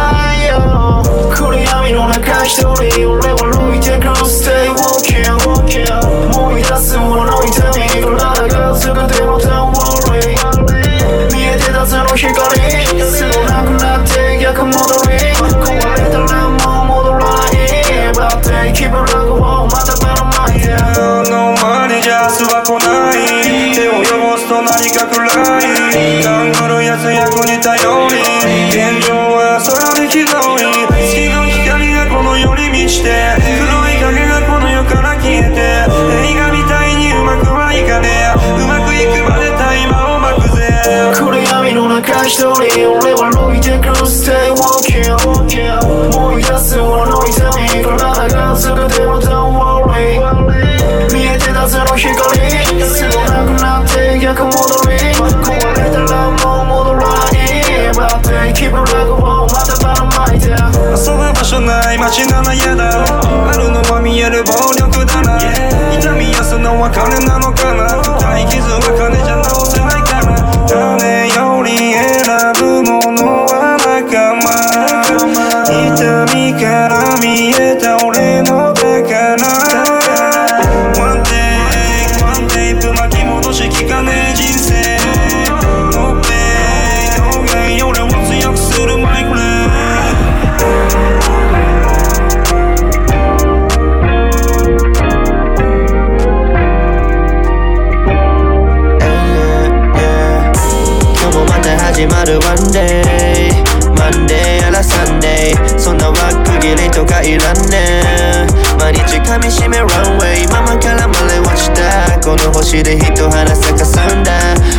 [112.68, 114.34] 腰で一花咲かんだ。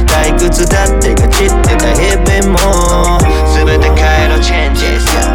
[0.05, 3.18] 退屈だってガチってた日々も。
[3.49, 4.84] 全て変えろチェンジ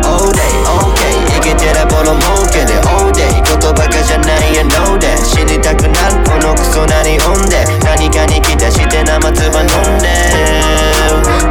[0.06, 0.38] All day
[0.70, 1.02] OK
[1.34, 2.78] 生きてらボロ儲けで。
[2.94, 7.66] All day ことばかじゃないや No day 死にたくなるこのクソなにオンで。
[7.84, 9.66] 何かに期待して生唾飲
[9.98, 10.08] んで。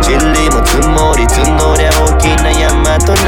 [0.07, 3.19] 塵も積もり積もりゃ大きな山とな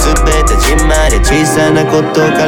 [0.00, 0.14] 全
[0.46, 2.39] てじまで小さなことが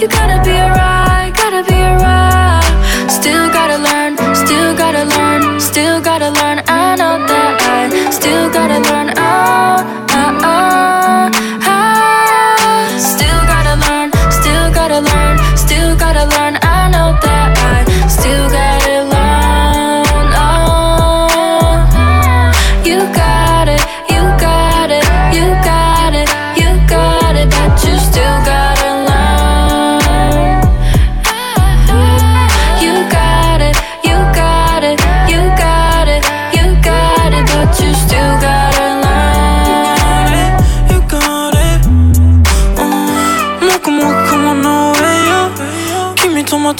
[0.00, 0.29] You gotta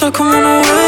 [0.01, 0.79] 君とま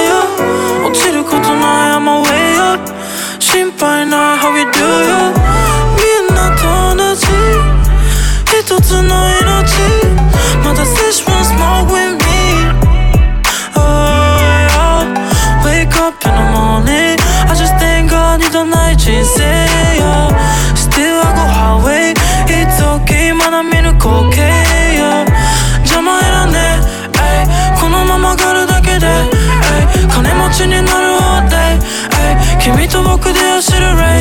[33.63, 34.12] 僕で走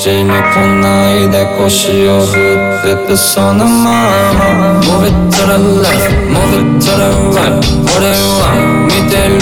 [0.00, 0.32] ちに来
[0.80, 5.52] ないで腰を振っててそのまま Move it to the
[5.84, 7.04] left, move it to the
[7.36, 7.60] right
[7.98, 8.56] 俺は
[8.88, 9.36] 見てる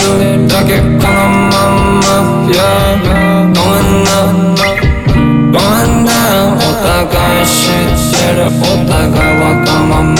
[0.48, 2.10] だけこのまま
[2.50, 2.58] Yeah,
[3.54, 4.34] going up,
[5.54, 7.06] going down お互
[7.38, 10.18] い知ってるお互いわがまま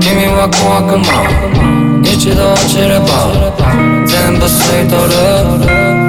[0.00, 1.06] 君は小悪魔
[2.02, 3.06] 一度落ちれば
[4.04, 5.14] 全部吸い取る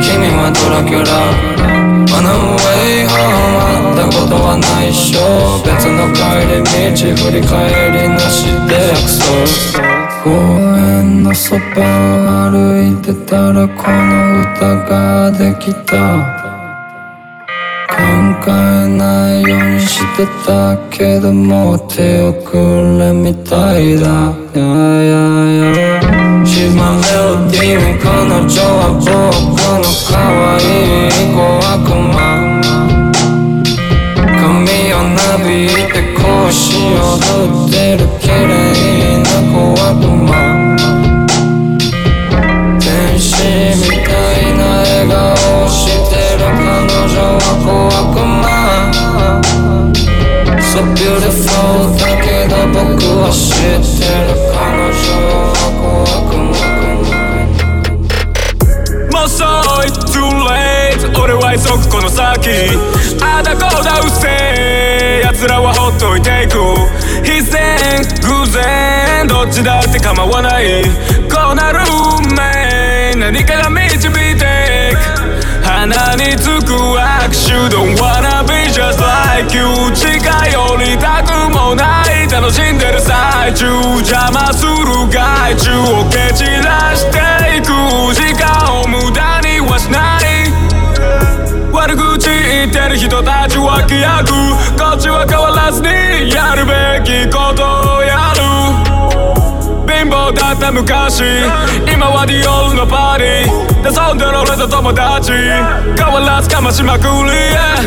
[0.02, 1.91] 君はドラキュラ。
[2.34, 5.20] Way home 会ったことはないっしょ
[5.64, 9.84] 別の帰り道振り返りなしで約束
[10.24, 10.30] 公
[10.78, 12.54] 園のそばを歩
[12.84, 14.42] いてたらこの？
[14.42, 15.92] 歌ができた
[17.88, 17.96] 考
[18.48, 18.52] え
[18.98, 22.56] ないようにしてたけどもう手をく
[23.00, 24.62] れみたいだ Yeah,
[25.02, 28.84] yeah, yeah She's my melody 彼女は
[61.52, 62.50] late 俺は急ぐこの先。
[63.24, 66.58] あだこだうせえ奴らはほっといていく。
[67.24, 70.84] 必然偶然どっちだって構わない。
[71.30, 71.80] こうなる
[72.20, 75.00] 運命何かが導いていく。
[75.64, 77.52] 鼻につく握手。
[77.76, 82.28] Don't wanna be just like you 近寄りたくもない。
[82.30, 83.66] 楽しんでる最中。
[84.00, 87.18] 邪魔する害虫を蹴散らして
[87.58, 87.72] いく。
[88.14, 89.41] 時間を無駄に
[92.62, 94.30] 言ってる人たちは規約
[94.78, 97.66] こっちは変わらずにやるべきこと
[97.98, 98.46] をやる。
[99.90, 101.22] 貧乏だった昔
[101.92, 103.82] 今はディオールのパーティー。
[103.82, 107.82] で遊んでる俺と友達変わらずかましまくり yeah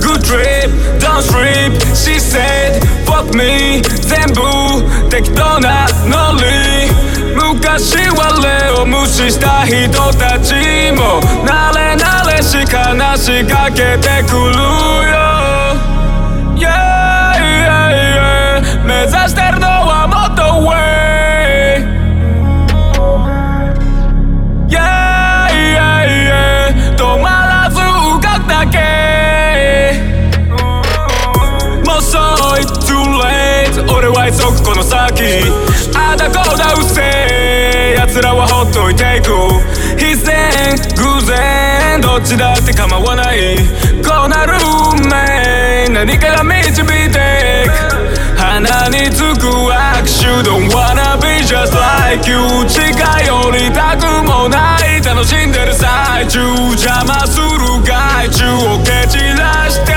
[0.00, 4.80] Good trip, don't sleep She said, fuck me 全部
[5.10, 7.13] 適当なノリ。
[7.54, 10.54] 昔は例を無視した人たち
[10.92, 15.14] も慣れ慣れし話しかけてくるよ。
[16.56, 16.68] Yeah,
[17.38, 20.74] yeah, yeah 目指してるのはもっと上。
[24.68, 28.76] Yeah, yeah, yeah 止まらず動くだけ。
[30.50, 32.18] もう遅
[32.58, 35.73] い too late 俺は急ぐこの先。
[35.94, 39.30] あだこだうっせえ奴らはほっといていく。
[39.98, 43.56] 必然偶然どっちだって構わない。
[44.02, 44.54] こうなる
[44.92, 47.72] 運命何かが導いていく。
[48.36, 50.42] 鼻につく握手。
[50.42, 52.82] Don't wanna be just like you 近
[53.22, 55.02] 寄りたくもない。
[55.02, 56.40] 楽しんでる最中。
[56.72, 59.93] 邪魔する害虫を蹴散らして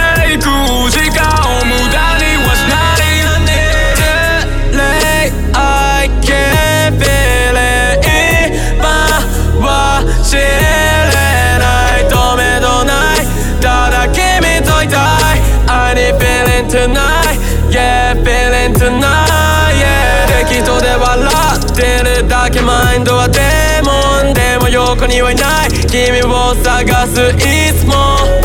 [22.49, 25.67] けマインドはデーモンでも横にはいない。
[25.87, 27.93] 君を探すいつも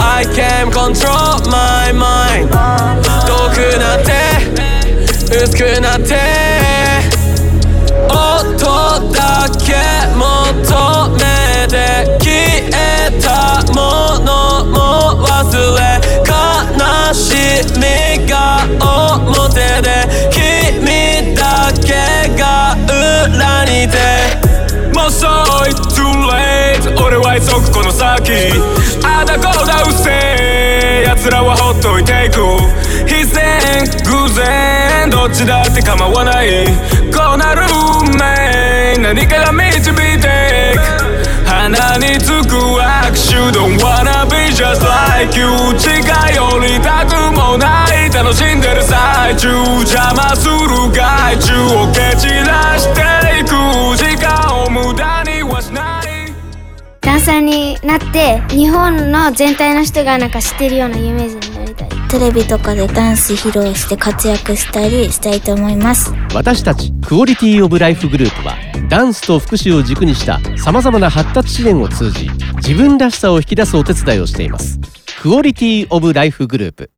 [0.01, 2.49] I can control my mind
[3.27, 4.13] 遠くなって
[5.35, 6.15] 薄くなって
[8.09, 9.75] 音だけ
[10.17, 10.21] 求
[11.19, 11.21] め
[11.69, 11.75] て
[12.21, 12.31] 消
[12.73, 14.77] えたものも
[15.27, 15.31] 忘
[15.77, 17.27] れ悲し
[17.79, 17.83] み
[18.29, 20.02] が表で
[23.65, 23.97] にいて
[24.95, 25.27] もう遅
[25.67, 28.53] い too late 俺は急ぐこの先。
[29.05, 31.05] あだこだうせえ。
[31.07, 32.43] 奴奴らはほっといていく。
[33.07, 36.67] 必然偶然どっちだって構わない。
[37.15, 37.63] こうなる
[38.03, 41.22] 運命何かが導いていく。
[41.63, 43.57] 鼻につく握手。
[43.57, 45.47] Don't wanna be just like you
[45.79, 45.95] 近
[46.35, 48.11] 寄りたくもない。
[48.11, 53.51] 楽しんでる最中邪魔する害虫を蹴散らしていく。
[53.97, 56.33] 時間を無駄にはしない。
[57.01, 61.89] ダンサーになって日本の全体の人がなんか知ってるような有名人になりたい。
[62.11, 66.13] テレビとかでダンス披露して活躍したりしたいと思います。
[66.35, 68.57] 私たちクオリティオブライフグループは
[68.93, 74.78] ダンスと福祉を軸にしたさまざまな発達支援を通じ自分らしさを引き出すお手伝いをしています。
[75.22, 76.90] クオリティオブライフグループ。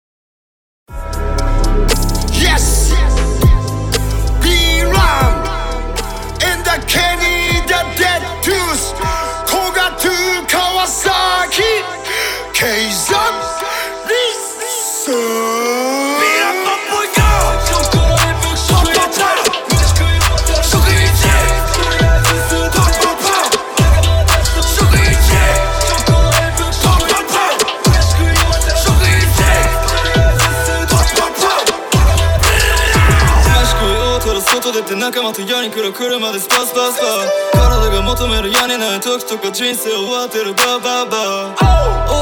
[35.04, 37.04] 仲間と矢に来る車でスパスパスパ
[37.52, 40.54] 体が求める矢にない時とか人生終わってる。
[40.54, 41.60] バーバーバー。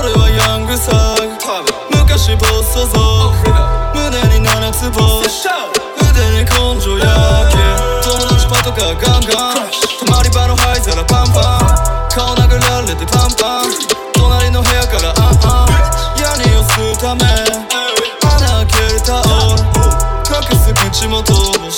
[0.03, 1.31] 俺はヤングサグ
[1.95, 2.99] 昔ボスト族
[3.95, 5.47] 胸に七つ星。
[6.11, 7.07] 腕に根性や
[7.47, 7.55] け。
[8.03, 9.71] 友達パトカーガンガン。
[10.03, 12.11] 泊まり場の灰皿パンパン。
[12.11, 13.62] 顔殴られてパンパン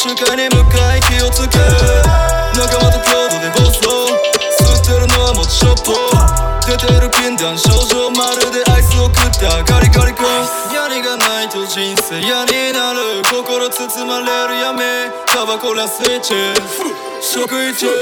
[0.05, 1.59] 元を視界に向かい気をつけ
[2.57, 5.93] 仲間と共同で暴走吸ってるのはもちショット
[6.67, 10.25] 出てる禁断症状まるでアイスを食ったガリガリ君
[10.75, 13.23] 槍がないと人生嫌になる。
[13.31, 14.81] 心包まれる闇
[15.27, 16.35] タバコラスイッチ。
[17.21, 17.93] 食一ぶ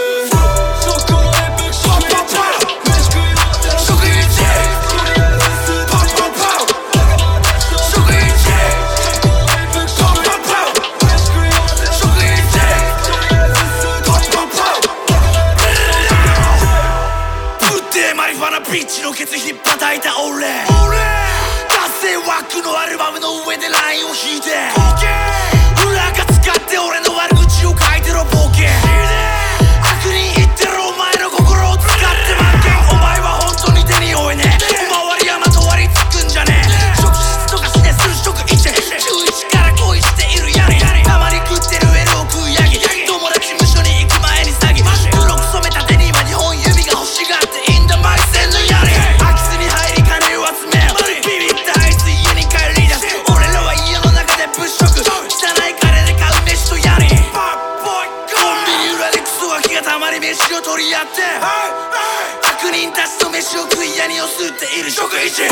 [19.15, 20.47] ケツひっぱたいた俺。
[20.87, 20.97] 俺。
[21.69, 25.42] 達成枠のアルバムの上でラインを引いて。
[60.63, 61.23] 取り合って。
[62.47, 65.49] 悪人たちと飯を食い屋にを吸っている食一食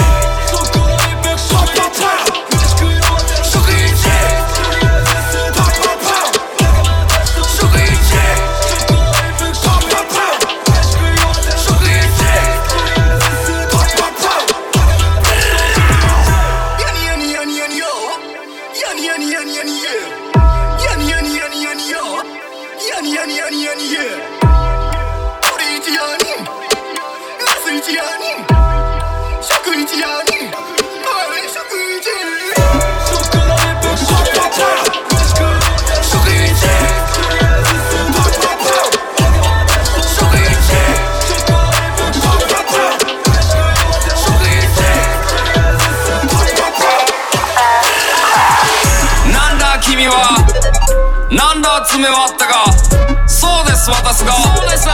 [52.01, 53.29] なんだ爪はあったか。
[53.29, 54.33] そうです私が。
[54.33, 54.89] そうです。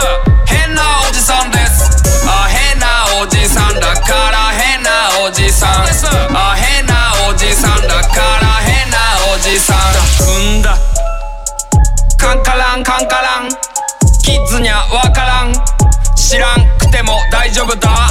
[0.46, 1.86] 変なおじさんです
[2.26, 3.74] あ変なおじさん。
[3.78, 4.90] だから変な
[5.24, 5.86] おじさん
[6.34, 8.98] あ変なおじさんだから変な
[9.34, 9.76] おじさん。
[10.18, 10.76] 踏んだ。
[12.18, 13.48] カンカランカンカラン。
[14.22, 15.54] キッズにゃわからん。
[16.16, 18.10] 知らんくても大丈夫だ。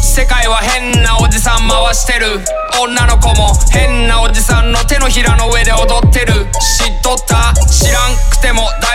[0.00, 2.40] 世界は変なおじさん回してる。
[2.80, 6.46] 女の子も変なおじさんの手のひらの上で踊ってる。
[6.78, 7.52] 知っとった？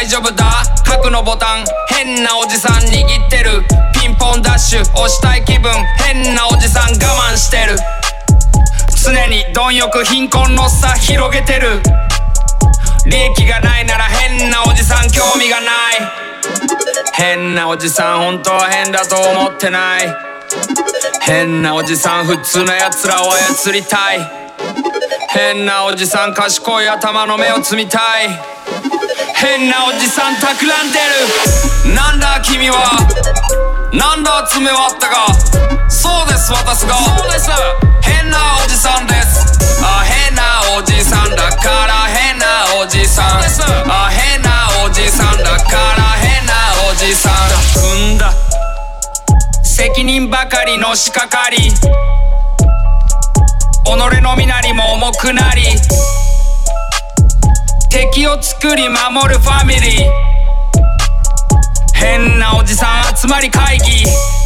[0.04, 0.44] 大丈夫だ？
[0.84, 1.64] 核のボタン。
[1.88, 3.64] 変なおじさん握ってる。
[3.94, 5.72] ピンポンダッシュ押したい気分。
[5.98, 7.78] 変なおじさん我慢してる。
[9.02, 11.82] 常に貪欲貧困の差広げてる。
[13.06, 15.72] 利益がないなら変なおじさん興味がない。
[17.14, 20.14] 変なおじさん本当は変だと思ってない。
[21.22, 24.20] 変なおじさん普通のやつらを操りたい。
[25.30, 28.53] 変なおじさん賢い頭の目を摘みたい。
[29.44, 31.00] 変なおじさん企んで
[31.84, 31.94] る。
[31.94, 32.78] なんだ君は。
[33.92, 35.90] なんだ爪はあったか。
[35.90, 36.96] そうです私が。
[36.96, 37.52] そうです
[38.02, 39.60] 変なおじさんです。
[39.84, 42.46] あ変なおじさんだから変な
[42.82, 43.26] おじさん。
[43.92, 46.54] あ変なおじさんだから変な
[46.90, 47.34] おじさん。
[47.76, 48.32] 踏んだ。
[49.62, 51.58] 責任ばかりのしかかり。
[53.84, 55.64] 己の身なりも重くなり
[58.12, 60.12] 敵を作り守るファミリー。
[61.94, 64.04] 変なおじさん集まり会議。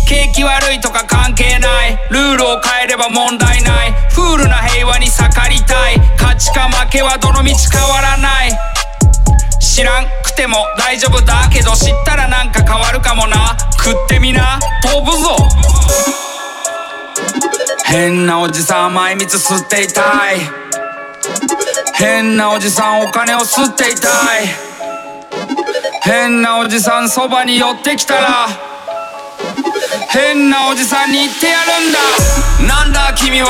[0.08, 1.98] 景気悪いとか関係ない。
[2.12, 3.94] ルールを変えれば問題ない。
[4.14, 5.98] クールな平和に盛りたい。
[6.20, 8.52] 勝ちか負けはどの道変わらない。
[9.60, 13.58] 知らんくても大丈夫だけど知ったらなんか変わるかもな。
[13.84, 14.60] 食ってみな。
[14.84, 15.36] 飛ぶぞ
[17.86, 20.42] 変なおじさん甘い蜜吸っていたい。
[21.98, 24.08] 変なおじさんお金を吸っていた
[24.40, 24.48] い。
[26.04, 28.48] 変なおじさんそばに寄ってきたら
[30.10, 32.76] 変なおじさんに言ってやるんだ。
[32.76, 33.50] なんだ君は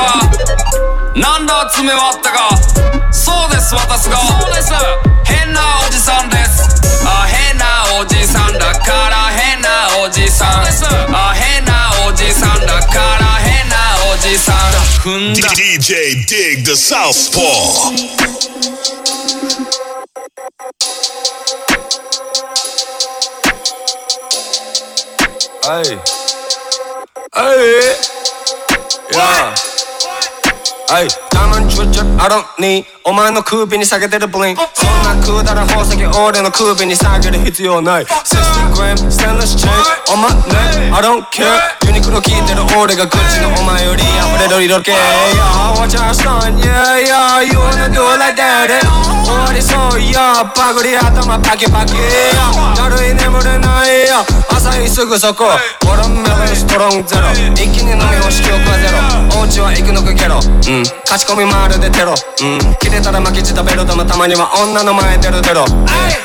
[1.16, 2.50] なんだ爪はあったか。
[3.12, 4.18] そうです私が。
[4.18, 4.74] そうです。
[5.26, 6.82] 変なおじさんです。
[7.06, 9.70] あ変なおじさんだから変な
[10.06, 10.50] おじさん。
[11.14, 11.57] あ変
[14.98, 17.92] さん踏んだ DJ Dig the Southpaw.
[25.64, 25.98] Hey.
[27.34, 27.82] Hey.
[29.12, 29.54] Yeah.
[29.54, 29.68] Hey.
[30.32, 30.37] ダ
[30.88, 31.04] イ
[31.36, 32.86] ヤモンドチュッチュ I don't need.
[33.04, 38.06] お前の首に下げてるブリンそんなくだら宝石俺の首に下げる必要ない。
[38.06, 40.96] 60g ステンレスチェーン on my neck.
[40.96, 41.44] I don't care.
[41.88, 44.92] ユニクロ聞いてる俺が口のお前より溢れる色気。
[44.92, 44.96] Yeah
[45.76, 48.80] watch our son Yeah yeah you wanna do it like that eh?
[49.28, 51.96] 終わりそうやパグリ頭パキパキ。
[51.96, 54.24] だるい眠れないよ。
[54.50, 55.52] 朝日すぐそこ。
[55.84, 57.32] 俺のメロンストロングゼロ。
[57.52, 58.88] 一気に飲み干し記憶はゼ
[59.36, 59.42] ロ。
[59.42, 60.40] お家は行くのかゲロ。
[60.40, 60.77] うん。
[61.06, 62.14] 勝ち込みまるでテロ。
[62.14, 62.76] うん。
[62.80, 65.66] 切れたら巻き舌ベロでもたまには女の前出る出ろ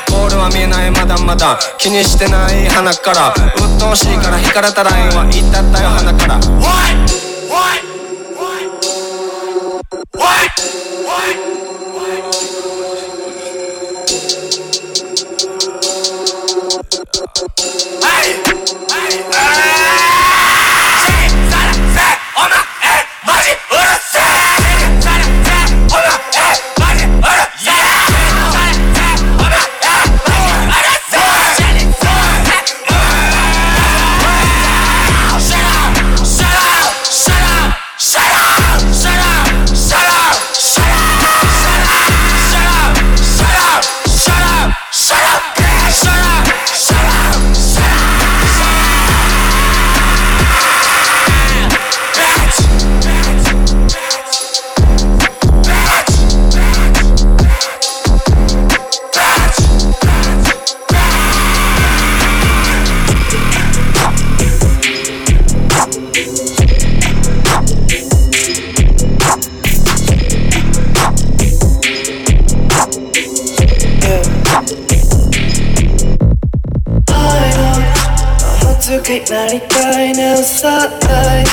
[0.09, 1.57] ボールは見えないまだまだ。
[1.77, 3.33] 気にしてない鼻から。
[3.55, 6.39] 鬱陶しいから引かれたラインは言ったったよ鼻から。
[10.13, 11.62] Duplicate
[80.37, 81.45] さない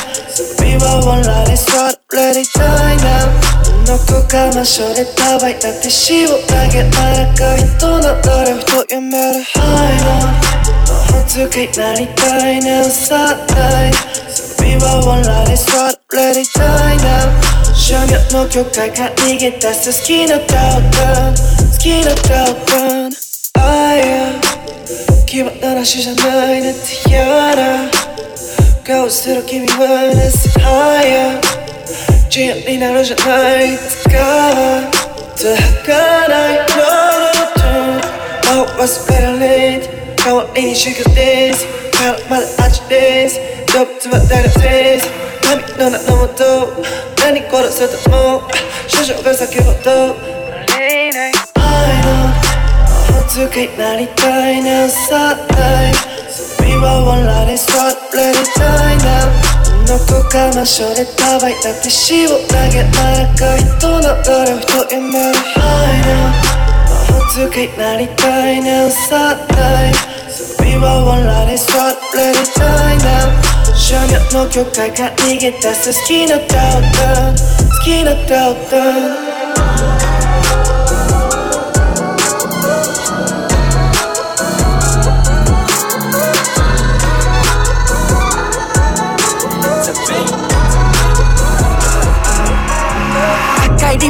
[0.57, 3.26] 首はワンラリストレディたいな
[3.85, 10.51] どこかましょでタバイなティッシュを投げ赤い人の誰をと読める I know
[11.28, 13.93] Duplicate なりたいねさない
[14.57, 24.01] 首はワンラリストレディたいな商業の境界から逃げ出す好きなタオル好きなタオル I
[24.37, 24.41] am
[25.26, 28.20] 決まった話じゃないねってやら
[28.91, 31.41] 顔してる君はねせはや
[32.26, 34.82] 自由になるじゃないつか
[35.38, 35.47] と
[35.86, 36.82] 儚ない No
[37.55, 39.80] no no 忘れられん
[40.16, 41.66] 代わりに修行です
[41.97, 43.38] からまだ味です
[43.72, 45.09] 動物は誰です
[45.47, 46.43] 神の名のもと
[47.22, 48.43] 何殺せても
[48.88, 50.16] 少女が先ほど
[50.74, 51.12] I
[52.03, 52.34] know
[53.28, 56.20] つかになりたいねさない
[56.59, 57.72] 首はワンラリスト
[58.16, 59.26] レディたいな
[59.86, 66.61] どこかましょでタバイなティッシュを投げ赤い人の誰をと読める I know
[67.30, 69.93] つかになりたいねさない
[70.59, 71.72] 首はワンラリスト
[72.16, 79.30] レディたいな少女の教会から逃げ出す好きなドッグ好きなドッグ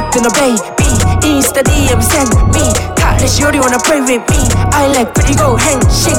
[0.01, 2.72] 赤いリップのベイビーインスタ DM send me.
[2.96, 4.48] 彼氏より wanna play with me.
[4.72, 6.16] I like pretty go 変身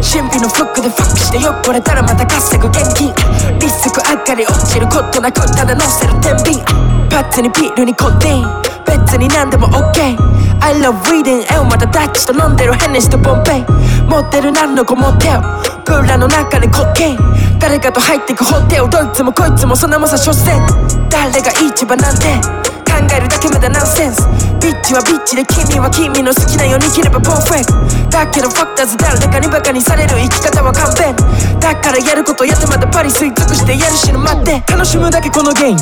[0.00, 3.12] 神秘のフックでファックして酔っ払ったらまた稼ぐ現金
[3.58, 6.64] リスク上がり落ちることなくただ乗せる天秤
[7.10, 10.16] パッツにビールにコティン別に何でも OK.
[10.62, 13.64] I love reading 絵をまたダッチと飲んでるヘネシとポンペイ
[14.08, 15.40] 持ってる何の子持ってよ
[15.84, 17.18] プーラの中でコッケイン
[17.58, 20.56] 誰かと入ってくホテルどいつもこいつもそんなもさ所詮
[21.10, 22.69] 誰が一番なんて
[23.06, 24.26] えるだけまだナンセンス。
[24.60, 31.16] ビッチはビッチで君は君の好きなように生きればパーフェクトだけどファクターズ誰かにバカにされる生き方は勘弁
[31.60, 34.62] だからやることやってまたパリ吸い尽くしてやる死ぬ待って。
[34.68, 35.80] 楽しむだけこのゲーム。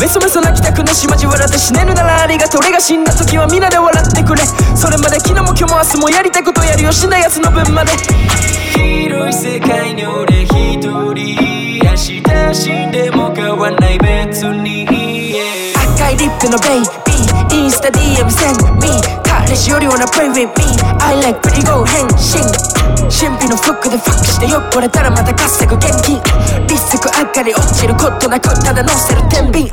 [0.00, 4.42] メソメソ泣きたくなし交わらって死ねるならありがとう俺が死んだ時は皆で笑ってくれ。
[4.76, 7.92] それまで昨日も今日も明日もやりたいことやるよ死んだやつの分まで。
[8.72, 10.96] 広い世界に俺一人。
[11.84, 14.75] 明日死んでも変わんない別に、
[16.16, 17.36] リップのベイビー。
[17.54, 18.88] インスタ DM send me
[19.24, 20.64] 彼氏より wanna play with me
[21.00, 22.42] I like pretty go 変身
[23.08, 26.20] 神秘のフックでファックして酔っ払ったらまた稼ぐ現金
[26.68, 29.70] リスク上がり落ちることなくただ乗せる天秤。